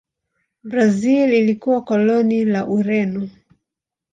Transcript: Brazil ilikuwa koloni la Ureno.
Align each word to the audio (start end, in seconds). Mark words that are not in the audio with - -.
Brazil 0.63 1.33
ilikuwa 1.33 1.81
koloni 1.81 2.45
la 2.45 2.67
Ureno. 2.67 3.29